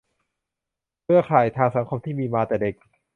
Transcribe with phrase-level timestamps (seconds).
[1.03, 2.75] เครือข่ายทางสังคมที่มีมาแต่เด็ก